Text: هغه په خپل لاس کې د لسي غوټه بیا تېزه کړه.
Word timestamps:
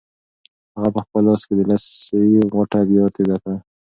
هغه 0.75 0.85
په 0.95 0.99
خپل 1.05 1.21
لاس 1.27 1.41
کې 1.47 1.53
د 1.57 1.61
لسي 1.69 2.23
غوټه 2.53 2.79
بیا 2.89 3.05
تېزه 3.15 3.37
کړه. 3.43 3.57